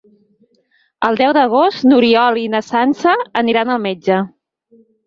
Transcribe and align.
El 1.09 1.19
deu 1.19 1.35
d'agost 1.39 1.85
n'Oriol 1.91 2.41
i 2.47 2.49
na 2.57 2.65
Sança 2.71 3.17
aniran 3.45 3.75
al 3.77 3.89
metge. 3.89 4.23